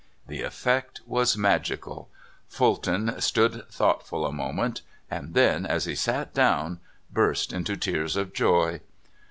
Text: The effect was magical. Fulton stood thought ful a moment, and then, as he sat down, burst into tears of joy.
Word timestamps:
The 0.25 0.41
effect 0.41 1.01
was 1.05 1.37
magical. 1.37 2.09
Fulton 2.47 3.21
stood 3.21 3.69
thought 3.69 4.01
ful 4.03 4.25
a 4.25 4.31
moment, 4.31 4.81
and 5.11 5.35
then, 5.35 5.63
as 5.63 5.85
he 5.85 5.93
sat 5.93 6.33
down, 6.33 6.79
burst 7.13 7.53
into 7.53 7.75
tears 7.77 8.15
of 8.15 8.33
joy. 8.33 8.79